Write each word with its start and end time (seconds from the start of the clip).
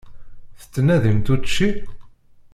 Tettnadimt 0.59 1.27
učči? 1.33 1.69